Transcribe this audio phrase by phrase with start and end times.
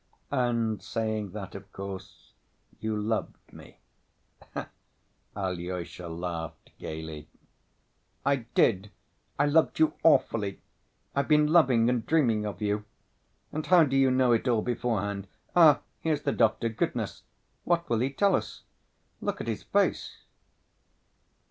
[0.31, 2.33] ""And saying that, of course,
[2.79, 3.77] you loved me,"
[5.35, 7.27] Alyosha laughed gayly.
[8.25, 8.89] "I did.
[9.37, 10.59] I loved you awfully.
[11.15, 12.83] I've been loving and dreaming of you.
[13.51, 15.27] And how do you know it all beforehand?
[15.55, 16.69] Ah, here's the doctor.
[16.69, 17.21] Goodness!
[17.63, 18.63] What will he tell us?
[19.21, 20.17] Look at his face!"